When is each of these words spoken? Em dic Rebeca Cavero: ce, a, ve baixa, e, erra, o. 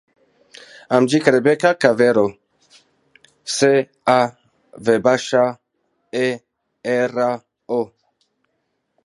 Em 0.99 1.07
dic 1.13 1.27
Rebeca 1.33 1.71
Cavero: 1.83 2.23
ce, 3.57 3.69
a, 4.15 4.17
ve 4.89 4.97
baixa, 5.09 5.45
e, 6.25 6.27
erra, 6.97 7.29
o. 7.79 7.81